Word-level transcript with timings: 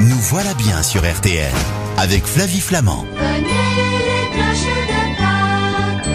Nous 0.00 0.18
voilà 0.18 0.52
bien 0.54 0.82
sur 0.82 1.00
RTL 1.02 1.50
avec 1.96 2.24
Flavie 2.24 2.60
Flamand. 2.60 3.04
Venez 3.14 3.40
les 3.42 4.28
cloches 4.30 4.66
de 4.66 5.16
Pâques, 5.16 6.06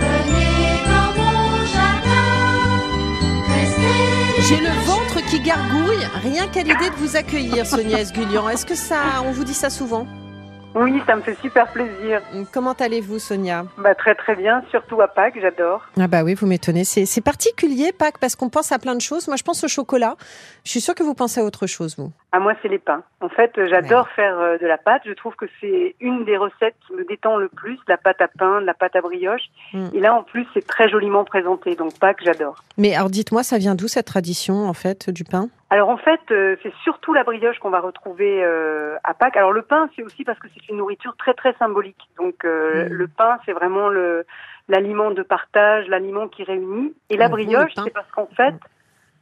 venez 0.00 0.78
dans 0.86 1.10
mon 1.20 1.66
jardin, 1.66 2.76
restez 3.48 4.42
J'ai 4.48 4.60
le 4.60 4.86
ventre 4.86 5.26
qui 5.28 5.40
gargouille, 5.40 6.06
rien 6.22 6.46
qu'à 6.46 6.62
l'idée 6.62 6.90
de 6.90 6.96
vous 6.96 7.16
accueillir, 7.16 7.66
Sonia 7.66 8.00
Esgulian. 8.00 8.48
Est-ce 8.48 8.64
que 8.66 8.76
ça, 8.76 9.22
on 9.26 9.32
vous 9.32 9.44
dit 9.44 9.54
ça 9.54 9.68
souvent? 9.70 10.06
Oui, 10.76 11.00
ça 11.06 11.14
me 11.14 11.22
fait 11.22 11.36
super 11.40 11.70
plaisir. 11.72 12.20
Comment 12.52 12.72
allez-vous, 12.72 13.20
Sonia? 13.20 13.64
Bah, 13.78 13.94
très 13.94 14.16
très 14.16 14.34
bien, 14.34 14.60
surtout 14.70 15.00
à 15.00 15.06
Pâques, 15.06 15.38
j'adore. 15.40 15.82
Ah 16.00 16.08
bah 16.08 16.24
oui, 16.24 16.34
vous 16.34 16.46
m'étonnez. 16.46 16.82
C'est 16.82 17.06
c'est 17.06 17.20
particulier, 17.20 17.92
Pâques, 17.92 18.18
parce 18.18 18.34
qu'on 18.34 18.48
pense 18.48 18.72
à 18.72 18.80
plein 18.80 18.96
de 18.96 19.00
choses. 19.00 19.28
Moi, 19.28 19.36
je 19.36 19.44
pense 19.44 19.62
au 19.62 19.68
chocolat. 19.68 20.16
Je 20.64 20.70
suis 20.72 20.80
sûre 20.80 20.96
que 20.96 21.04
vous 21.04 21.14
pensez 21.14 21.40
à 21.40 21.44
autre 21.44 21.68
chose, 21.68 21.94
vous. 21.96 22.10
À 22.34 22.40
moi, 22.40 22.54
c'est 22.60 22.68
les 22.68 22.80
pains. 22.80 23.04
En 23.20 23.28
fait, 23.28 23.56
euh, 23.58 23.68
j'adore 23.70 24.08
faire 24.08 24.36
euh, 24.40 24.58
de 24.58 24.66
la 24.66 24.76
pâte. 24.76 25.02
Je 25.06 25.12
trouve 25.12 25.36
que 25.36 25.46
c'est 25.60 25.94
une 26.00 26.24
des 26.24 26.36
recettes 26.36 26.74
qui 26.84 26.92
me 26.92 27.04
détend 27.04 27.36
le 27.36 27.48
plus, 27.48 27.78
la 27.86 27.96
pâte 27.96 28.20
à 28.20 28.26
pain, 28.26 28.60
la 28.60 28.74
pâte 28.74 28.96
à 28.96 29.00
brioche. 29.00 29.44
Mm. 29.72 29.86
Et 29.94 30.00
là, 30.00 30.16
en 30.16 30.24
plus, 30.24 30.44
c'est 30.52 30.66
très 30.66 30.88
joliment 30.88 31.24
présenté. 31.24 31.76
Donc 31.76 31.96
Pâques, 32.00 32.24
j'adore. 32.24 32.56
Mais 32.76 32.96
alors, 32.96 33.08
dites-moi, 33.08 33.44
ça 33.44 33.56
vient 33.58 33.76
d'où 33.76 33.86
cette 33.86 34.06
tradition, 34.06 34.66
en 34.66 34.72
fait, 34.72 35.10
du 35.10 35.22
pain? 35.22 35.48
Alors 35.70 35.90
en 35.90 35.96
fait, 35.96 36.20
euh, 36.32 36.56
c'est 36.62 36.72
surtout 36.82 37.14
la 37.14 37.22
brioche 37.22 37.58
qu'on 37.60 37.70
va 37.70 37.80
retrouver 37.80 38.44
euh, 38.44 38.96
à 39.04 39.14
Pâques. 39.14 39.36
Alors 39.36 39.52
le 39.52 39.62
pain, 39.62 39.88
c'est 39.94 40.02
aussi 40.02 40.24
parce 40.24 40.38
que 40.38 40.48
c'est 40.54 40.68
une 40.68 40.78
nourriture 40.78 41.16
très 41.16 41.34
très 41.34 41.52
symbolique. 41.54 42.08
Donc 42.16 42.44
euh, 42.44 42.88
Mm. 42.88 42.92
le 42.92 43.08
pain, 43.08 43.38
c'est 43.44 43.52
vraiment 43.52 43.88
le 43.88 44.24
l'aliment 44.68 45.10
de 45.10 45.22
partage, 45.22 45.86
l'aliment 45.88 46.28
qui 46.28 46.42
réunit. 46.42 46.94
Et 47.10 47.16
la 47.16 47.26
On 47.26 47.28
le 47.28 47.44
brioche, 47.44 47.72
c'est 47.76 47.92
parce 47.92 48.10
qu'en 48.12 48.28
fait, 48.36 48.54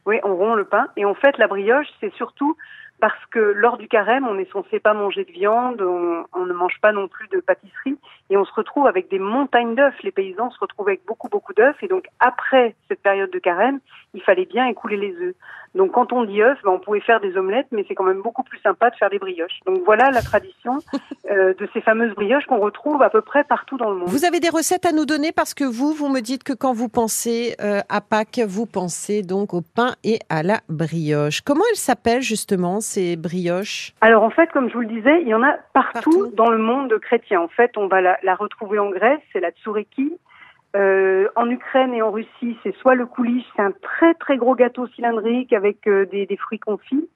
oui, 0.05 0.19
on 0.23 0.35
rompt 0.35 0.55
le 0.55 0.65
pain. 0.65 0.87
Et 0.95 1.05
en 1.05 1.15
fait, 1.15 1.37
la 1.37 1.47
brioche, 1.47 1.87
c'est 1.99 2.13
surtout 2.13 2.55
parce 3.03 3.25
que 3.31 3.39
lors 3.39 3.77
du 3.77 3.89
carême, 3.89 4.25
on 4.29 4.39
est 4.39 4.49
censé 4.53 4.79
pas 4.79 4.93
manger 4.93 5.25
de 5.25 5.31
viande, 5.33 5.81
on, 5.81 6.23
on 6.31 6.45
ne 6.45 6.53
mange 6.53 6.79
pas 6.81 6.93
non 6.93 7.09
plus 7.09 7.27
de 7.27 7.41
pâtisserie, 7.41 7.97
et 8.29 8.37
on 8.37 8.45
se 8.45 8.53
retrouve 8.53 8.87
avec 8.87 9.09
des 9.09 9.19
montagnes 9.19 9.75
d'œufs. 9.75 10.01
Les 10.03 10.11
paysans 10.11 10.49
se 10.51 10.59
retrouvent 10.61 10.87
avec 10.87 11.05
beaucoup 11.05 11.27
beaucoup 11.27 11.53
d'œufs, 11.53 11.75
et 11.83 11.89
donc 11.89 12.05
après 12.21 12.75
cette 12.87 13.01
période 13.01 13.29
de 13.29 13.39
carême, 13.39 13.81
il 14.13 14.21
fallait 14.21 14.45
bien 14.45 14.67
écouler 14.67 14.97
les 14.97 15.15
œufs. 15.21 15.35
Donc 15.75 15.91
quand 15.93 16.13
on 16.13 16.23
dit 16.23 16.41
œufs, 16.41 16.57
ben, 16.63 16.71
on 16.71 16.79
pouvait 16.79 16.99
faire 16.99 17.19
des 17.19 17.35
omelettes, 17.35 17.67
mais 17.71 17.83
c'est 17.87 17.95
quand 17.95 18.03
même 18.03 18.21
beaucoup 18.21 18.43
plus 18.43 18.59
sympa 18.59 18.91
de 18.91 18.95
faire 18.95 19.09
des 19.09 19.17
brioches. 19.17 19.59
Donc 19.65 19.81
voilà 19.85 20.11
la 20.11 20.21
tradition 20.21 20.77
euh, 21.31 21.53
de 21.55 21.67
ces 21.73 21.81
fameuses 21.81 22.13
brioches 22.13 22.45
qu'on 22.45 22.59
retrouve 22.59 23.01
à 23.01 23.09
peu 23.09 23.21
près 23.21 23.43
partout 23.43 23.77
dans 23.77 23.89
le 23.89 23.97
monde. 23.97 24.09
Vous 24.09 24.25
avez 24.25 24.39
des 24.39 24.49
recettes 24.49 24.85
à 24.85 24.91
nous 24.91 25.05
donner 25.05 25.31
parce 25.31 25.53
que 25.55 25.63
vous, 25.63 25.93
vous 25.93 26.09
me 26.09 26.19
dites 26.19 26.43
que 26.43 26.53
quand 26.53 26.73
vous 26.73 26.89
pensez 26.89 27.55
euh, 27.59 27.81
à 27.89 28.01
Pâques, 28.01 28.41
vous 28.47 28.67
pensez 28.67 29.23
donc 29.23 29.53
au 29.53 29.61
pain 29.61 29.93
et 30.03 30.19
à 30.29 30.43
la 30.43 30.59
brioche. 30.69 31.41
Comment 31.41 31.63
elles 31.71 31.77
s'appellent 31.77 32.21
justement 32.21 32.79
ces 32.79 33.15
brioches? 33.15 33.93
Alors 34.01 34.23
en 34.23 34.29
fait, 34.29 34.51
comme 34.51 34.69
je 34.69 34.73
vous 34.75 34.81
le 34.81 34.87
disais, 34.87 35.21
il 35.21 35.27
y 35.27 35.33
en 35.33 35.41
a 35.41 35.53
partout, 35.73 35.93
Partout. 35.93 36.31
dans 36.35 36.49
le 36.51 36.59
monde 36.59 36.93
chrétien. 37.01 37.41
En 37.41 37.47
fait, 37.47 37.71
on 37.77 37.87
va 37.87 38.01
la, 38.01 38.17
la 38.21 38.35
retrouver 38.35 38.77
en 38.77 38.91
Grèce, 38.91 39.21
c'est 39.31 39.39
la 39.39 39.49
tsoureki. 39.51 40.13
Euh, 40.75 41.27
en 41.35 41.49
Ukraine 41.49 41.93
et 41.93 42.01
en 42.01 42.11
Russie, 42.11 42.57
c'est 42.63 42.75
soit 42.77 42.95
le 42.95 43.05
coulis, 43.05 43.45
c'est 43.55 43.61
un 43.61 43.73
très 43.81 44.15
très 44.15 44.37
gros 44.37 44.55
gâteau 44.55 44.87
cylindrique 44.87 45.53
avec 45.53 45.87
euh, 45.87 46.05
des, 46.07 46.25
des 46.25 46.37
fruits 46.37 46.59
confits. 46.59 47.07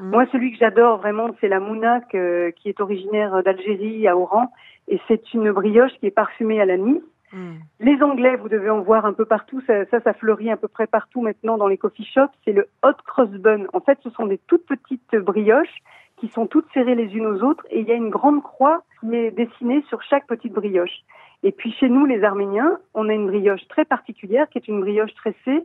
Mhm. 0.00 0.10
Moi, 0.10 0.26
celui 0.32 0.52
que 0.52 0.58
j'adore 0.58 0.98
vraiment, 0.98 1.28
c'est 1.40 1.48
la 1.48 1.60
mounak, 1.60 2.12
euh, 2.14 2.50
qui 2.50 2.68
est 2.68 2.80
originaire 2.80 3.42
d'Algérie, 3.44 4.08
à 4.08 4.16
Oran, 4.16 4.52
et 4.88 5.00
c'est 5.06 5.32
une 5.32 5.52
brioche 5.52 5.92
qui 6.00 6.06
est 6.06 6.10
parfumée 6.10 6.60
à 6.60 6.64
l'anis. 6.64 7.00
Les 7.80 8.00
Anglais, 8.00 8.36
vous 8.36 8.48
devez 8.48 8.70
en 8.70 8.80
voir 8.80 9.06
un 9.06 9.12
peu 9.12 9.24
partout, 9.24 9.60
ça, 9.66 9.84
ça, 9.86 10.00
ça 10.00 10.12
fleurit 10.12 10.50
à 10.50 10.56
peu 10.56 10.68
près 10.68 10.86
partout 10.86 11.20
maintenant 11.20 11.56
dans 11.56 11.66
les 11.66 11.78
coffee 11.78 12.04
shops, 12.04 12.30
c'est 12.44 12.52
le 12.52 12.68
hot 12.84 12.94
cross 13.04 13.28
bun. 13.30 13.66
En 13.72 13.80
fait, 13.80 13.98
ce 14.04 14.10
sont 14.10 14.26
des 14.26 14.38
toutes 14.46 14.64
petites 14.66 15.16
brioches 15.16 15.82
qui 16.18 16.28
sont 16.28 16.46
toutes 16.46 16.70
serrées 16.72 16.94
les 16.94 17.12
unes 17.16 17.26
aux 17.26 17.42
autres 17.42 17.66
et 17.70 17.80
il 17.80 17.88
y 17.88 17.92
a 17.92 17.96
une 17.96 18.10
grande 18.10 18.42
croix 18.42 18.84
qui 19.00 19.14
est 19.16 19.32
dessinée 19.32 19.82
sur 19.88 20.00
chaque 20.02 20.26
petite 20.28 20.52
brioche. 20.52 21.02
Et 21.46 21.52
puis 21.52 21.70
chez 21.78 21.88
nous, 21.88 22.06
les 22.06 22.24
Arméniens, 22.24 22.78
on 22.94 23.08
a 23.08 23.12
une 23.12 23.26
brioche 23.26 23.66
très 23.68 23.84
particulière 23.84 24.48
qui 24.48 24.58
est 24.58 24.66
une 24.66 24.80
brioche 24.80 25.14
tressée 25.14 25.64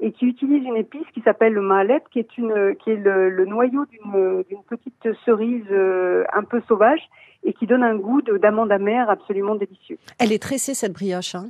et 0.00 0.12
qui 0.12 0.26
utilise 0.26 0.62
une 0.64 0.76
épice 0.76 1.06
qui 1.14 1.22
s'appelle 1.22 1.54
le 1.54 1.62
mahalep, 1.62 2.04
qui 2.10 2.18
est 2.18 2.36
une, 2.36 2.76
qui 2.80 2.90
est 2.90 2.96
le, 2.96 3.30
le 3.30 3.44
noyau 3.46 3.86
d'une 3.86 4.62
petite 4.68 5.08
cerise 5.24 5.64
euh, 5.70 6.24
un 6.32 6.42
peu 6.44 6.60
sauvage 6.68 7.00
et 7.42 7.52
qui 7.54 7.66
donne 7.66 7.82
un 7.82 7.96
goût 7.96 8.20
de- 8.20 8.36
d'amande 8.36 8.70
amère 8.70 9.08
absolument 9.08 9.54
délicieux. 9.54 9.98
Elle 10.20 10.32
est 10.32 10.42
tressée 10.42 10.74
cette 10.74 10.92
brioche. 10.92 11.34
Hein? 11.34 11.46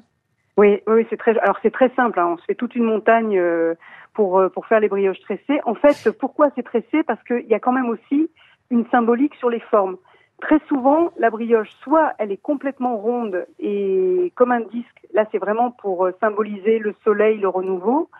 Oui, 0.57 0.81
oui, 0.87 1.05
c'est 1.11 1.17
très. 1.17 1.37
Alors 1.41 1.59
c'est 1.63 1.73
très 1.73 1.91
simple. 1.97 2.21
hein. 2.21 2.29
On 2.35 2.37
se 2.39 2.45
fait 2.45 2.55
toute 2.55 2.77
une 2.77 2.85
montagne 2.85 3.37
euh, 3.37 3.75
pour 4.13 4.39
euh, 4.39 4.49
pour 4.49 4.67
faire 4.67 4.79
les 4.79 4.89
brioches 4.89 5.21
tressées. 5.21 5.61
En 5.65 5.75
fait, 5.75 6.09
pourquoi 6.21 6.51
c'est 6.55 6.63
tressé? 6.63 7.03
Parce 7.03 7.23
qu'il 7.25 7.47
y 7.49 7.55
a 7.55 7.59
quand 7.59 7.73
même 7.73 7.89
aussi 7.89 8.31
une 8.71 8.87
symbolique 8.91 9.35
sur 9.37 9.51
les 9.51 9.59
formes. 9.59 9.97
Très 10.41 10.59
souvent, 10.69 11.11
la 11.17 11.31
brioche, 11.31 11.71
soit 11.83 12.13
elle 12.19 12.33
est 12.33 12.43
complètement 12.43 12.97
ronde 12.97 13.47
et 13.59 14.33
comme 14.35 14.53
un 14.53 14.61
disque. 14.61 15.07
Là, 15.13 15.27
c'est 15.31 15.39
vraiment 15.39 15.71
pour 15.71 16.05
euh, 16.05 16.13
symboliser 16.21 16.79
le 16.79 16.95
soleil, 17.05 17.39
le 17.39 17.49
renouveau. 17.49 18.11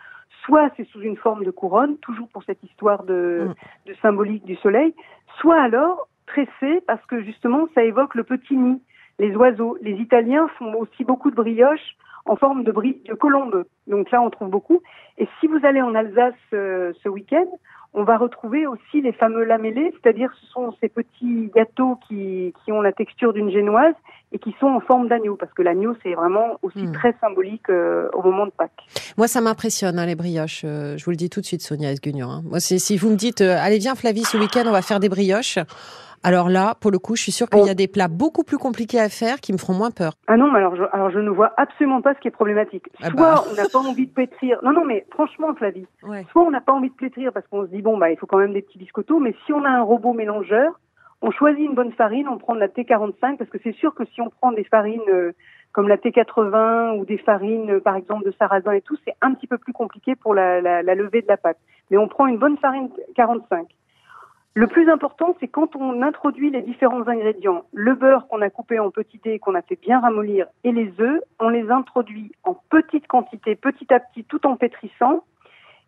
Soit 0.45 0.69
c'est 0.77 0.87
sous 0.89 1.01
une 1.01 1.17
forme 1.17 1.43
de 1.43 1.51
couronne, 1.51 1.97
toujours 1.97 2.27
pour 2.29 2.43
cette 2.43 2.63
histoire 2.63 3.03
de, 3.03 3.49
de 3.85 3.93
symbolique 4.01 4.45
du 4.45 4.55
soleil. 4.57 4.93
Soit 5.39 5.61
alors 5.61 6.07
tressé 6.27 6.81
parce 6.87 7.05
que 7.05 7.21
justement, 7.21 7.67
ça 7.75 7.83
évoque 7.83 8.15
le 8.15 8.23
petit 8.23 8.55
nid, 8.55 8.81
les 9.19 9.35
oiseaux. 9.35 9.77
Les 9.81 9.93
Italiens 9.93 10.47
font 10.57 10.73
aussi 10.75 11.03
beaucoup 11.03 11.31
de 11.31 11.35
brioches 11.35 11.95
en 12.25 12.35
forme 12.35 12.63
de, 12.63 12.71
bri 12.71 13.01
de 13.05 13.13
colombe. 13.13 13.65
Donc 13.87 14.09
là, 14.11 14.21
on 14.21 14.29
trouve 14.29 14.49
beaucoup. 14.49 14.81
Et 15.17 15.27
si 15.39 15.47
vous 15.47 15.59
allez 15.63 15.81
en 15.81 15.95
Alsace 15.95 16.33
euh, 16.53 16.91
ce 17.03 17.09
week-end, 17.09 17.47
on 17.95 18.03
va 18.03 18.17
retrouver 18.17 18.67
aussi 18.67 19.01
les 19.01 19.13
fameux 19.13 19.43
lamellés, 19.45 19.93
c'est-à-dire 19.93 20.29
ce 20.41 20.45
sont 20.47 20.75
ces 20.81 20.89
petits 20.89 21.49
gâteaux 21.55 21.97
qui, 22.07 22.53
qui 22.63 22.71
ont 22.71 22.81
la 22.81 22.91
texture 22.91 23.33
d'une 23.33 23.49
génoise 23.49 23.95
et 24.31 24.39
qui 24.39 24.53
sont 24.59 24.67
en 24.67 24.81
forme 24.81 25.07
d'agneau, 25.07 25.35
parce 25.37 25.53
que 25.53 25.61
l'agneau, 25.61 25.95
c'est 26.03 26.13
vraiment 26.13 26.57
aussi 26.61 26.75
Hmm. 26.85 26.91
très 26.91 27.15
symbolique 27.21 27.69
euh, 27.69 28.09
au 28.13 28.21
moment 28.21 28.45
de 28.45 28.51
Pâques. 28.51 28.71
Moi, 29.17 29.27
ça 29.27 29.39
m'impressionne, 29.39 29.97
hein, 29.97 30.05
les 30.05 30.15
brioches. 30.15 30.63
Euh, 30.65 30.97
je 30.97 31.05
vous 31.05 31.11
le 31.11 31.17
dis 31.17 31.29
tout 31.29 31.39
de 31.39 31.45
suite, 31.45 31.61
Sonia 31.61 31.91
Esguignan. 31.91 32.29
Hein. 32.29 32.41
Moi, 32.43 32.59
si 32.59 32.97
vous 32.97 33.09
me 33.09 33.15
dites, 33.15 33.41
euh, 33.41 33.57
allez, 33.59 33.77
viens, 33.77 33.95
Flavie, 33.95 34.25
ce 34.25 34.37
week-end, 34.37 34.63
on 34.67 34.71
va 34.71 34.81
faire 34.81 34.99
des 34.99 35.09
brioches. 35.09 35.57
Alors 36.25 36.49
là, 36.49 36.73
pour 36.81 36.89
le 36.89 36.97
coup, 36.97 37.15
je 37.15 37.21
suis 37.21 37.31
sûre 37.31 37.47
qu'il 37.47 37.67
y 37.67 37.69
a 37.69 37.75
des 37.75 37.87
plats 37.87 38.07
beaucoup 38.07 38.43
plus 38.43 38.57
compliqués 38.57 38.99
à 38.99 39.09
faire 39.09 39.39
qui 39.39 39.53
me 39.53 39.59
feront 39.59 39.75
moins 39.75 39.91
peur. 39.91 40.13
Ah 40.25 40.37
non, 40.37 40.51
mais 40.51 40.57
alors 40.57 40.75
je, 40.75 40.81
alors 40.91 41.11
je 41.11 41.19
ne 41.19 41.29
vois 41.29 41.53
absolument 41.55 42.01
pas 42.01 42.15
ce 42.15 42.19
qui 42.19 42.29
est 42.29 42.31
problématique. 42.31 42.85
Ah 42.99 43.11
Soit 43.11 43.15
bah. 43.15 43.43
on 43.51 43.53
n'a 43.53 43.69
pas 43.69 43.77
envie 43.77 44.07
de 44.07 44.11
pétrir. 44.11 44.57
Non, 44.63 44.73
non, 44.73 44.85
mais 44.85 45.05
franchement, 45.11 45.53
Flavie, 45.53 45.85
soit 46.31 46.41
on 46.41 46.49
n'a 46.49 46.61
pas 46.61 46.73
envie 46.73 46.89
de 46.89 46.95
pétrir 46.95 47.31
parce 47.31 47.45
qu'on 47.47 47.65
se 47.65 47.69
dit, 47.69 47.83
bon, 47.83 47.99
bah, 47.99 48.09
il 48.09 48.17
faut 48.17 48.25
quand 48.25 48.39
même 48.39 48.53
des 48.53 48.63
petits 48.63 48.79
biscottos, 48.79 49.19
mais 49.19 49.35
si 49.45 49.53
on 49.53 49.63
a 49.65 49.69
un 49.69 49.83
robot 49.83 50.13
mélangeur, 50.13 50.71
on 51.21 51.29
choisit 51.29 51.63
une 51.63 51.75
bonne 51.75 51.91
farine, 51.91 52.27
on 52.27 52.39
prend 52.39 52.55
de 52.55 52.59
la 52.59 52.69
T45, 52.69 53.37
parce 53.37 53.51
que 53.51 53.59
c'est 53.63 53.75
sûr 53.75 53.93
que 53.93 54.05
si 54.05 54.19
on 54.19 54.31
prend 54.31 54.51
des 54.51 54.63
farines 54.63 55.07
euh, 55.13 55.31
comme 55.73 55.87
la 55.87 55.97
T80 55.97 56.97
ou 56.97 57.05
des 57.05 57.19
farines, 57.19 57.69
euh, 57.69 57.79
par 57.79 57.97
exemple, 57.97 58.25
de 58.25 58.33
sarrasin 58.39 58.71
et 58.71 58.81
tout, 58.81 58.97
c'est 59.05 59.13
un 59.21 59.35
petit 59.35 59.45
peu 59.45 59.59
plus 59.59 59.73
compliqué 59.73 60.15
pour 60.15 60.33
la, 60.33 60.59
la, 60.59 60.81
la 60.81 60.95
levée 60.95 61.21
de 61.21 61.27
la 61.27 61.37
pâte. 61.37 61.59
Mais 61.91 61.97
on 61.97 62.07
prend 62.07 62.25
une 62.25 62.39
bonne 62.39 62.57
farine 62.57 62.89
45. 63.15 63.67
Le 64.57 64.67
plus 64.67 64.89
important, 64.89 65.35
c'est 65.41 65.49
quand 65.49 65.75
on 65.75 66.01
introduit 66.01 66.49
les 66.49 66.61
différents 66.61 67.05
ingrédients, 67.09 67.65
le 67.73 67.93
beurre 67.93 68.25
qu'on 68.29 68.41
a 68.41 68.49
coupé 68.49 68.79
en 68.79 68.89
petits 68.89 69.19
dés, 69.21 69.37
qu'on 69.37 69.53
a 69.53 69.61
fait 69.61 69.77
bien 69.81 69.99
ramollir, 69.99 70.47
et 70.63 70.71
les 70.71 70.93
œufs, 71.01 71.19
on 71.41 71.49
les 71.49 71.69
introduit 71.69 72.31
en 72.45 72.53
petite 72.69 73.05
quantité, 73.05 73.55
petit 73.55 73.93
à 73.93 73.99
petit, 73.99 74.23
tout 74.23 74.47
en 74.47 74.55
pétrissant. 74.55 75.25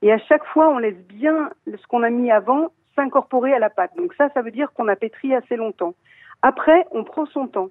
Et 0.01 0.11
à 0.11 0.17
chaque 0.17 0.43
fois, 0.47 0.67
on 0.67 0.79
laisse 0.79 1.01
bien 1.07 1.49
ce 1.65 1.87
qu'on 1.87 2.03
a 2.03 2.09
mis 2.09 2.29
avant 2.29 2.73
s'incorporer 2.97 3.53
à 3.53 3.59
la 3.59 3.69
pâte. 3.69 3.95
Donc 3.95 4.13
ça, 4.15 4.27
ça 4.33 4.41
veut 4.41 4.51
dire 4.51 4.73
qu'on 4.73 4.89
a 4.89 4.97
pétri 4.97 5.33
assez 5.33 5.55
longtemps. 5.55 5.93
Après, 6.41 6.85
on 6.91 7.05
prend 7.05 7.25
son 7.25 7.47
temps. 7.47 7.69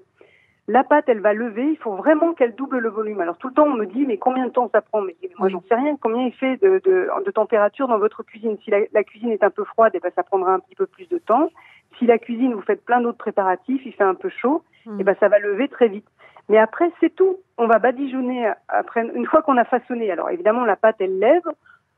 La 0.69 0.82
pâte, 0.82 1.04
elle 1.09 1.21
va 1.21 1.32
lever. 1.32 1.65
Il 1.71 1.77
faut 1.78 1.94
vraiment 1.94 2.34
qu'elle 2.34 2.54
double 2.54 2.78
le 2.78 2.88
volume. 2.88 3.21
Alors 3.21 3.37
tout 3.38 3.49
le 3.49 3.54
temps, 3.54 3.66
on 3.66 3.75
me 3.75 3.87
dit, 3.87 4.04
mais 4.06 4.19
combien 4.19 4.47
de 4.47 4.50
temps 4.50 4.69
ça 4.72 4.81
prend? 4.82 5.00
Mais 5.00 5.15
moi, 5.38 5.49
j'en 5.49 5.62
sais 5.69 5.75
rien. 5.77 5.97
Combien 6.00 6.22
il 6.27 6.32
fait 6.32 6.56
de, 6.56 6.81
de, 6.84 7.09
de 7.25 7.31
température 7.31 7.87
dans 7.88 7.99
votre 7.99 8.22
cuisine? 8.25 8.56
Si 8.65 8.71
la, 8.71 8.78
la 8.93 9.05
cuisine 9.05 9.31
est 9.31 9.44
un 9.44 9.50
peu 9.50 9.65
froide, 9.65 9.93
eh 9.94 10.00
ben, 10.00 10.10
ça 10.16 10.22
prendra 10.25 10.55
un 10.55 10.59
petit 10.60 10.75
peu 10.75 10.87
plus 10.87 11.09
de 11.09 11.19
temps. 11.19 11.50
Si 11.99 12.06
la 12.06 12.19
cuisine, 12.19 12.53
vous 12.53 12.62
faites 12.62 12.85
plein 12.85 13.00
d'autres 13.00 13.19
préparatifs, 13.19 13.82
il 13.87 13.93
fait 13.93 14.05
un 14.05 14.14
peu 14.14 14.29
chaud, 14.29 14.62
Hmm. 14.85 14.99
eh 15.00 15.05
ben, 15.05 15.17
ça 15.19 15.26
va 15.29 15.41
lever 15.41 15.67
très 15.69 15.88
vite. 15.88 16.06
Mais 16.49 16.58
après, 16.58 16.93
c'est 17.00 17.12
tout. 17.14 17.38
On 17.58 17.67
va 17.67 17.81
badigeonner 17.81 18.52
après, 18.69 19.05
une 19.14 19.26
fois 19.26 19.43
qu'on 19.43 19.56
a 19.56 19.64
façonné. 19.64 20.12
Alors 20.12 20.31
évidemment, 20.31 20.64
la 20.64 20.76
pâte, 20.76 20.96
elle 21.00 21.19
lève. 21.19 21.43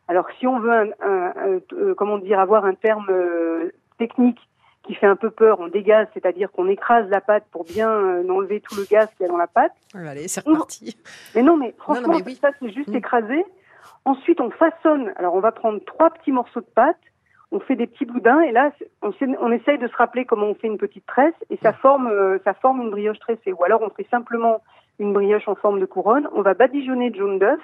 Alors 0.08 0.26
si 0.38 0.46
on 0.46 0.58
veut, 0.58 0.72
un, 0.72 0.86
un- 1.02 1.32
un- 1.36 1.60
euh, 1.74 1.94
comment 1.94 2.16
dire, 2.16 2.40
avoir 2.40 2.64
un 2.64 2.72
terme 2.72 3.08
euh, 3.10 3.70
technique 3.98 4.40
qui 4.88 4.94
fait 4.94 5.06
un 5.06 5.16
peu 5.16 5.30
peur, 5.30 5.60
on 5.60 5.68
dégaze, 5.68 6.08
c'est-à-dire 6.14 6.50
qu'on 6.50 6.66
écrase 6.66 7.06
la 7.10 7.20
pâte 7.20 7.44
pour 7.52 7.64
bien 7.64 7.90
euh, 7.90 8.26
enlever 8.30 8.60
tout 8.60 8.74
le 8.74 8.86
gaz 8.90 9.06
qu'il 9.14 9.26
y 9.26 9.28
a 9.28 9.30
dans 9.30 9.36
la 9.36 9.46
pâte. 9.46 9.72
Allez, 9.94 10.28
c'est 10.28 10.42
reparti. 10.44 10.96
Mais 11.34 11.42
non, 11.42 11.58
mais 11.58 11.74
franchement, 11.78 12.14
mais 12.16 12.22
oui. 12.24 12.38
ça 12.40 12.52
c'est 12.58 12.70
juste 12.72 12.88
Mm. 12.88 12.96
écrasé. 12.96 13.44
Ensuite, 14.06 14.40
on 14.40 14.50
façonne. 14.50 15.12
Alors, 15.16 15.34
on 15.34 15.40
va 15.40 15.52
prendre 15.52 15.78
trois 15.84 16.08
petits 16.08 16.32
morceaux 16.32 16.62
de 16.62 16.66
pâte, 16.74 16.96
on 17.52 17.60
fait 17.60 17.76
des 17.76 17.86
petits 17.86 18.06
boudins, 18.06 18.40
et 18.40 18.50
là, 18.50 18.72
on, 19.02 19.52
essaye 19.52 19.76
de 19.76 19.88
se 19.88 19.96
rappeler 19.96 20.24
comment 20.24 20.46
on 20.46 20.54
fait 20.54 20.68
une 20.68 20.78
petite 20.78 21.04
tresse, 21.04 21.34
et 21.50 21.58
ça 21.62 21.74
forme, 21.74 22.06
euh, 22.06 22.38
ça 22.44 22.54
forme 22.54 22.80
une 22.80 22.90
brioche 22.90 23.18
tressée. 23.18 23.52
Ou 23.52 23.62
alors, 23.64 23.82
on 23.82 23.90
fait 23.90 24.06
simplement 24.10 24.62
une 24.98 25.12
brioche 25.12 25.46
en 25.48 25.54
forme 25.54 25.80
de 25.80 25.86
couronne. 25.86 26.26
On 26.32 26.40
va 26.40 26.54
badigeonner 26.54 27.10
de 27.10 27.16
jaune 27.16 27.38
d'œuf, 27.38 27.60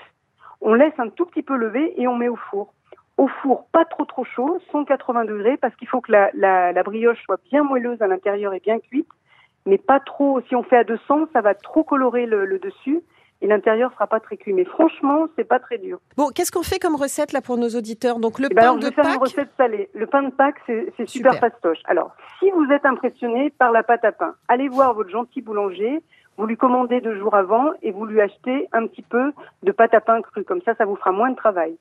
on 0.61 0.75
laisse 0.75 0.93
un 0.99 1.09
tout 1.09 1.25
petit 1.25 1.43
peu 1.43 1.57
lever 1.57 1.95
et 1.99 2.07
on 2.07 2.17
met 2.17 2.29
au 2.29 2.37
four. 2.37 2.75
Au 3.17 3.29
four 3.29 3.67
pas 3.73 3.85
trop 3.85 4.05
trop 4.05 4.25
chaud, 4.25 4.59
180 4.73 5.25
degrés, 5.27 5.57
parce 5.57 5.75
qu'il 5.77 5.89
faut 5.89 6.01
que 6.01 6.11
la, 6.13 6.31
la, 6.35 6.73
la 6.73 6.83
brioche 6.83 7.23
soit 7.25 7.41
bien 7.51 7.63
moelleuse 7.63 8.01
à 8.03 8.07
l'intérieur 8.07 8.55
et 8.55 8.61
bien 8.61 8.79
cuite, 8.81 9.09
mais 9.67 9.79
pas 9.79 10.01
trop. 10.01 10.41
Si 10.49 10.57
on 10.57 10.63
fait 10.63 10.77
à 10.77 10.85
200, 10.85 11.27
ça 11.33 11.41
va 11.41 11.55
trop 11.55 11.85
colorer 11.85 12.27
le, 12.27 12.45
le 12.45 12.59
dessus 12.59 13.01
et 13.41 13.47
l'intérieur 13.47 13.93
sera 13.93 14.07
pas 14.07 14.21
très 14.21 14.37
cuit. 14.37 14.53
Mais 14.53 14.65
franchement, 14.65 15.27
c'est 15.37 15.45
pas 15.45 15.59
très 15.59 15.79
dur. 15.79 15.99
Bon, 16.17 16.29
qu'est-ce 16.35 16.51
qu'on 16.53 16.63
fait 16.63 16.79
comme 16.79 16.97
recette 16.97 17.33
là 17.33 17.41
pour 17.41 17.57
nos 17.57 17.69
auditeurs? 17.69 18.19
Donc 18.19 18.39
le 18.39 18.49
Eh 18.51 18.55
ben 18.55 18.61
pain 18.63 18.63
alors, 18.63 18.77
de 18.79 18.83
je 18.83 18.87
vais 18.89 18.95
faire 18.95 19.05
Pâques. 19.05 19.15
une 19.15 19.21
recette 19.21 19.51
salée. 19.57 19.89
Le 19.95 20.07
pain 20.07 20.23
de 20.23 20.31
Pâques, 20.31 20.61
c'est 20.67 20.93
c'est 20.97 21.09
super, 21.09 21.35
Super. 21.35 21.51
fastoche. 21.51 21.79
Alors, 21.85 22.11
si 22.39 22.51
vous 22.51 22.67
êtes 22.73 22.85
impressionné 22.87 23.51
par 23.51 23.71
la 23.73 23.83
pâte 23.83 24.05
à 24.05 24.13
pain, 24.13 24.35
allez 24.49 24.69
voir 24.69 24.95
votre 24.95 25.11
gentil 25.11 25.41
boulanger. 25.41 26.01
Vous 26.37 26.47
lui 26.47 26.57
commandez 26.57 27.01
deux 27.01 27.17
jours 27.19 27.37
avant 27.37 27.71
et 27.83 27.93
vous 27.93 28.07
lui 28.07 28.21
achetez 28.21 28.67
un 28.73 28.87
petit 28.89 29.03
peu 29.03 29.33
de 29.63 29.71
pâte 29.73 29.95
à 29.95 30.01
pain 30.01 30.21
crue. 30.21 30.43
Comme 30.45 30.63
ça, 30.63 30.75
ça 30.75 30.85
vous 30.85 30.97
fera 30.97 31.13
moins 31.13 31.31
de 31.31 31.37
travail. 31.37 31.77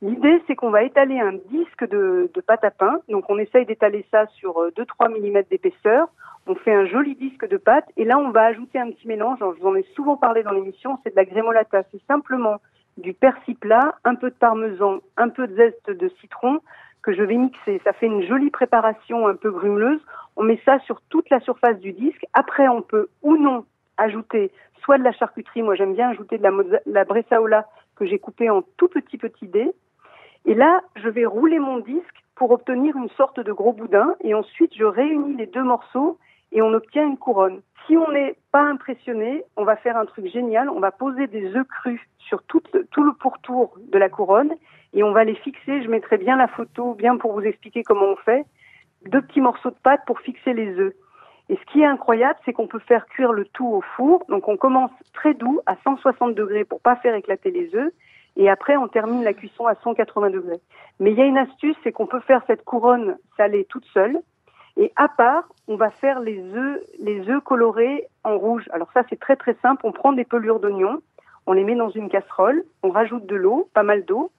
L'idée, 0.00 0.40
c'est 0.46 0.54
qu'on 0.54 0.70
va 0.70 0.84
étaler 0.84 1.18
un 1.18 1.32
disque 1.50 1.88
de, 1.88 2.30
pâte 2.46 2.62
à 2.62 2.70
pain. 2.70 3.00
Donc, 3.08 3.24
on 3.28 3.38
essaye 3.38 3.66
d'étaler 3.66 4.06
ça 4.12 4.26
sur 4.26 4.58
euh, 4.58 4.70
2-3 4.76 5.08
mm 5.10 5.42
d'épaisseur. 5.50 6.08
On 6.46 6.54
fait 6.54 6.72
un 6.72 6.86
joli 6.86 7.16
disque 7.16 7.48
de 7.48 7.56
pâte. 7.56 7.86
Et 7.96 8.04
là, 8.04 8.16
on 8.16 8.30
va 8.30 8.42
ajouter 8.42 8.78
un 8.78 8.90
petit 8.90 9.08
mélange. 9.08 9.38
Je 9.40 9.60
vous 9.60 9.66
en 9.66 9.74
ai 9.74 9.84
souvent 9.96 10.16
parlé 10.16 10.44
dans 10.44 10.52
l'émission. 10.52 10.98
C'est 11.02 11.10
de 11.10 11.16
la 11.16 11.24
grémolata. 11.24 11.82
C'est 11.90 12.00
simplement 12.06 12.60
du 12.96 13.12
persil 13.12 13.56
plat, 13.56 13.96
un 14.04 14.14
peu 14.14 14.30
de 14.30 14.36
parmesan, 14.36 15.00
un 15.16 15.28
peu 15.28 15.48
de 15.48 15.56
zeste 15.56 15.90
de 15.90 16.08
citron 16.20 16.60
que 17.02 17.12
je 17.12 17.22
vais 17.22 17.36
mixer. 17.36 17.80
Ça 17.84 17.92
fait 17.92 18.06
une 18.06 18.22
jolie 18.22 18.50
préparation 18.50 19.26
un 19.26 19.34
peu 19.34 19.50
grumeleuse. 19.50 20.00
On 20.36 20.44
met 20.44 20.60
ça 20.64 20.78
sur 20.80 21.00
toute 21.08 21.28
la 21.30 21.40
surface 21.40 21.78
du 21.80 21.92
disque. 21.92 22.24
Après, 22.34 22.68
on 22.68 22.82
peut 22.82 23.08
ou 23.22 23.36
non 23.36 23.64
ajouter 23.96 24.52
soit 24.82 24.98
de 24.98 25.04
la 25.04 25.12
charcuterie. 25.12 25.62
Moi, 25.62 25.74
j'aime 25.74 25.94
bien 25.94 26.10
ajouter 26.10 26.38
de 26.38 26.42
la, 26.44 26.52
la 26.86 27.04
bressaola 27.04 27.66
que 27.96 28.06
j'ai 28.06 28.18
coupée 28.18 28.48
en 28.48 28.62
tout 28.76 28.88
petits 28.88 29.18
petits 29.18 29.48
dés. 29.48 29.72
Et 30.44 30.54
là, 30.54 30.80
je 30.96 31.08
vais 31.08 31.26
rouler 31.26 31.58
mon 31.58 31.78
disque 31.78 32.24
pour 32.34 32.50
obtenir 32.52 32.96
une 32.96 33.10
sorte 33.10 33.40
de 33.40 33.52
gros 33.52 33.72
boudin. 33.72 34.14
Et 34.22 34.34
ensuite, 34.34 34.72
je 34.74 34.84
réunis 34.84 35.36
les 35.36 35.46
deux 35.46 35.62
morceaux 35.62 36.18
et 36.52 36.62
on 36.62 36.72
obtient 36.72 37.06
une 37.06 37.18
couronne. 37.18 37.60
Si 37.86 37.96
on 37.96 38.10
n'est 38.10 38.36
pas 38.52 38.62
impressionné, 38.62 39.44
on 39.56 39.64
va 39.64 39.76
faire 39.76 39.96
un 39.96 40.06
truc 40.06 40.26
génial. 40.26 40.70
On 40.70 40.80
va 40.80 40.90
poser 40.90 41.26
des 41.26 41.54
œufs 41.56 41.66
crus 41.66 42.00
sur 42.18 42.42
tout, 42.44 42.62
le 42.72 43.12
pourtour 43.18 43.74
de 43.78 43.98
la 43.98 44.08
couronne 44.08 44.54
et 44.94 45.02
on 45.02 45.12
va 45.12 45.24
les 45.24 45.34
fixer. 45.34 45.82
Je 45.82 45.88
mettrai 45.88 46.16
bien 46.18 46.36
la 46.36 46.48
photo, 46.48 46.94
bien 46.94 47.16
pour 47.16 47.32
vous 47.32 47.42
expliquer 47.42 47.82
comment 47.82 48.06
on 48.06 48.16
fait. 48.16 48.44
Deux 49.06 49.22
petits 49.22 49.40
morceaux 49.40 49.70
de 49.70 49.76
pâte 49.82 50.00
pour 50.06 50.20
fixer 50.20 50.52
les 50.52 50.78
œufs. 50.78 50.94
Et 51.50 51.56
ce 51.56 51.72
qui 51.72 51.80
est 51.80 51.86
incroyable, 51.86 52.38
c'est 52.44 52.52
qu'on 52.52 52.66
peut 52.66 52.80
faire 52.80 53.06
cuire 53.06 53.32
le 53.32 53.46
tout 53.46 53.66
au 53.66 53.80
four. 53.96 54.24
Donc 54.28 54.48
on 54.48 54.56
commence 54.56 54.90
très 55.14 55.34
doux 55.34 55.60
à 55.66 55.76
160 55.84 56.34
degrés 56.34 56.64
pour 56.64 56.80
pas 56.80 56.96
faire 56.96 57.14
éclater 57.14 57.50
les 57.50 57.74
œufs. 57.74 57.92
Et 58.38 58.48
après, 58.48 58.76
on 58.76 58.86
termine 58.86 59.24
la 59.24 59.34
cuisson 59.34 59.66
à 59.66 59.74
180 59.74 60.30
degrés. 60.30 60.60
Mais 61.00 61.10
il 61.10 61.18
y 61.18 61.20
a 61.20 61.26
une 61.26 61.36
astuce, 61.36 61.76
c'est 61.82 61.90
qu'on 61.90 62.06
peut 62.06 62.20
faire 62.20 62.42
cette 62.46 62.64
couronne 62.64 63.16
salée 63.36 63.66
toute 63.68 63.84
seule. 63.86 64.20
Et 64.76 64.92
à 64.94 65.08
part, 65.08 65.48
on 65.66 65.74
va 65.74 65.90
faire 65.90 66.20
les 66.20 66.40
œufs, 66.54 67.42
colorés 67.44 68.06
en 68.22 68.38
rouge. 68.38 68.64
Alors 68.72 68.88
ça, 68.94 69.02
c'est 69.10 69.18
très 69.18 69.34
très 69.34 69.56
simple. 69.60 69.84
On 69.84 69.90
prend 69.90 70.12
des 70.12 70.24
pelures 70.24 70.60
d'oignon, 70.60 71.02
on 71.46 71.52
les 71.52 71.64
met 71.64 71.74
dans 71.74 71.90
une 71.90 72.08
casserole, 72.08 72.62
on 72.84 72.90
rajoute 72.90 73.26
de 73.26 73.34
l'eau, 73.34 73.68
pas 73.74 73.82
mal 73.82 74.04
d'eau. 74.04 74.30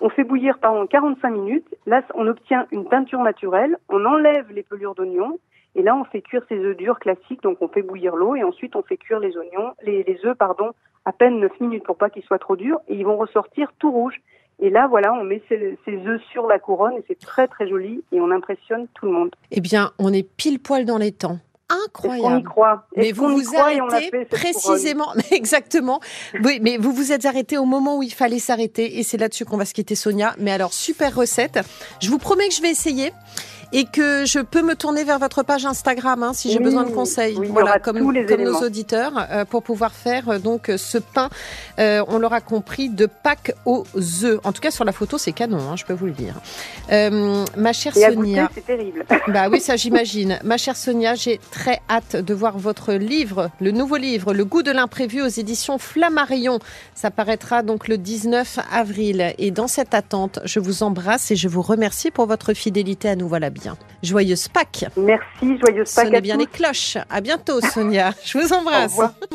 On 0.00 0.10
fait 0.10 0.24
bouillir 0.24 0.58
pendant 0.60 0.86
45 0.86 1.30
minutes. 1.30 1.74
Là, 1.86 2.02
on 2.14 2.28
obtient 2.28 2.66
une 2.70 2.88
teinture 2.88 3.20
naturelle. 3.20 3.76
On 3.88 4.04
enlève 4.06 4.50
les 4.52 4.62
pelures 4.62 4.94
d'oignon. 4.94 5.38
Et 5.74 5.82
là, 5.82 5.94
on 5.96 6.04
fait 6.04 6.22
cuire 6.22 6.42
ces 6.48 6.58
œufs 6.58 6.76
durs 6.76 7.00
classiques. 7.00 7.42
Donc, 7.42 7.58
on 7.60 7.68
fait 7.68 7.82
bouillir 7.82 8.14
l'eau 8.16 8.36
et 8.36 8.44
ensuite, 8.44 8.76
on 8.76 8.82
fait 8.82 8.96
cuire 8.96 9.18
les 9.18 9.36
oignons, 9.36 9.72
les 9.82 10.20
œufs, 10.24 10.36
pardon, 10.36 10.72
à 11.10 11.12
peine 11.12 11.40
9 11.40 11.60
minutes 11.60 11.84
pour 11.84 11.96
pas 11.96 12.08
qu'ils 12.08 12.22
soient 12.22 12.38
trop 12.38 12.56
durs. 12.56 12.78
Et 12.88 12.94
ils 12.94 13.04
vont 13.04 13.16
ressortir 13.16 13.72
tout 13.78 13.90
rouges. 13.90 14.20
Et 14.62 14.70
là, 14.70 14.86
voilà, 14.88 15.12
on 15.14 15.24
met 15.24 15.42
ces, 15.48 15.76
ces 15.84 15.96
œufs 16.06 16.20
sur 16.30 16.46
la 16.46 16.58
couronne 16.58 16.94
et 16.98 17.04
c'est 17.08 17.18
très, 17.18 17.48
très 17.48 17.66
joli 17.66 18.04
et 18.12 18.20
on 18.20 18.30
impressionne 18.30 18.86
tout 18.94 19.06
le 19.06 19.12
monde. 19.12 19.30
Eh 19.50 19.60
bien, 19.60 19.90
on 19.98 20.12
est 20.12 20.22
pile 20.22 20.60
poil 20.60 20.84
dans 20.84 20.98
les 20.98 21.12
temps. 21.12 21.38
Est-ce 21.70 21.88
qu'on 21.92 22.08
y 22.08 22.16
Incroyable. 22.16 22.48
croit? 22.48 22.84
Mais 22.96 23.12
vous 23.12 23.28
vous 23.28 23.54
on 23.54 23.58
arrêtez 23.58 24.24
précisément, 24.26 25.12
exactement. 25.30 26.00
Oui, 26.44 26.58
mais 26.60 26.76
vous 26.76 26.92
vous 26.92 27.12
êtes 27.12 27.26
arrêté 27.26 27.58
au 27.58 27.64
moment 27.64 27.96
où 27.96 28.02
il 28.02 28.12
fallait 28.12 28.38
s'arrêter 28.38 28.98
et 28.98 29.02
c'est 29.02 29.16
là-dessus 29.18 29.44
qu'on 29.44 29.56
va 29.56 29.64
se 29.64 29.74
quitter, 29.74 29.94
Sonia. 29.94 30.34
Mais 30.38 30.50
alors, 30.50 30.72
super 30.72 31.14
recette. 31.14 31.60
Je 32.00 32.10
vous 32.10 32.18
promets 32.18 32.48
que 32.48 32.54
je 32.54 32.62
vais 32.62 32.70
essayer 32.70 33.12
et 33.72 33.84
que 33.84 34.24
je 34.26 34.40
peux 34.40 34.62
me 34.62 34.74
tourner 34.74 35.04
vers 35.04 35.18
votre 35.18 35.42
page 35.42 35.64
Instagram 35.64 36.22
hein, 36.22 36.32
si 36.32 36.50
j'ai 36.50 36.58
Oui, 36.58 36.64
besoin 36.64 36.84
de 36.84 36.90
conseils. 36.90 37.36
oui, 37.38 37.48
voilà, 37.50 37.78
comme, 37.78 37.98
tous 37.98 38.10
les 38.10 38.26
comme 38.26 38.42
nos 38.42 38.60
auditeurs, 38.62 39.12
euh, 39.30 39.44
pour 39.44 39.62
pouvoir 39.62 39.92
faire 39.92 40.28
euh, 40.28 40.38
donc 40.38 40.68
euh, 40.68 40.76
ce 40.76 40.98
pain, 40.98 41.28
on 41.78 42.18
l'aura 42.18 42.40
compris, 42.40 42.88
de 42.88 43.06
Pâques 43.06 43.54
aux 43.64 43.84
œufs. 44.24 44.40
En 44.44 44.52
tout 44.52 44.60
cas, 44.60 44.70
sur 44.70 44.84
la 44.84 44.92
photo, 44.92 45.18
c'est 45.18 45.32
canon, 45.32 45.58
hein, 45.70 45.76
je 45.76 45.84
peux 45.84 45.92
vous 45.92 46.06
le 46.06 46.12
dire. 46.12 46.34
Ma 47.56 47.72
chère 47.72 47.96
Et 47.96 48.12
Sonia. 48.12 48.50
c'est 48.54 48.66
terrible. 48.66 49.04
Bah 49.28 49.48
oui, 49.50 49.60
ça 49.60 49.76
j'imagine. 49.80 50.38
Ma 50.44 50.56
chère 50.56 50.76
Sonia, 50.76 51.14
j'ai 51.14 51.38
très 51.50 51.80
hâte 51.88 52.16
de 52.16 52.34
voir 52.34 52.58
votre 52.58 52.92
livre, 52.94 53.50
le 53.60 53.70
nouveau 53.70 53.96
livre, 53.96 54.32
Le 54.34 54.44
goût 54.44 54.62
de 54.62 54.70
l'imprévu 54.72 55.22
aux 55.22 55.28
éditions 55.28 55.78
Flammarion. 55.78 56.58
Ça 56.94 57.10
paraîtra 57.10 57.62
donc 57.62 57.86
le 57.88 57.98
19 57.98 58.58
avril. 58.72 59.34
Et 59.38 59.50
dans 59.50 59.68
cette 59.68 59.94
attente, 59.94 60.40
je 60.44 60.58
vous 60.60 60.82
embrasse 60.82 61.30
et 61.30 61.36
je 61.36 61.48
vous 61.48 61.62
remercie 61.62 62.10
pour 62.10 62.26
votre 62.26 62.52
fidélité 62.54 63.08
à 63.08 63.16
Nous 63.16 63.28
Voilà 63.28 63.50
Bien. 63.62 63.76
Joyeuse 64.02 64.48
Pâques. 64.48 64.86
Merci, 64.96 65.58
joyeuse 65.58 65.92
Pâques 65.92 66.04
Sonnez 66.06 66.16
à 66.16 66.20
bien 66.20 66.34
tous. 66.34 66.40
les 66.40 66.46
cloches. 66.46 66.96
À 67.10 67.20
bientôt, 67.20 67.60
Sonia. 67.60 68.12
Je 68.24 68.38
vous 68.38 68.52
embrasse. 68.52 68.92
Au 68.92 69.02
revoir. 69.02 69.12